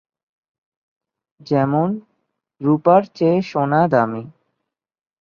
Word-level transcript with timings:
যেমনঃ 1.41 1.95
রূপার 2.61 3.01
চেয়ে 3.15 3.37
সোনা 3.41 3.81
দামী। 3.87 4.23